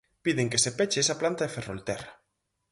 Piden 0.23 0.47
que 0.51 0.61
se 0.63 0.71
peche 0.77 0.99
esa 1.03 1.19
planta 1.21 1.43
de 1.43 1.53
Ferrolterra. 1.55 2.11